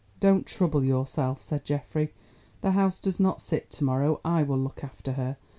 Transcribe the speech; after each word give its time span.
"Don't 0.19 0.47
trouble 0.47 0.83
yourself," 0.83 1.43
said 1.43 1.63
Geoffrey. 1.63 2.11
"The 2.61 2.71
House 2.71 2.99
does 2.99 3.19
not 3.19 3.39
sit 3.39 3.69
to 3.73 3.83
morrow; 3.83 4.19
I 4.25 4.41
will 4.41 4.57
look 4.57 4.83
after 4.83 5.11
her. 5.11 5.37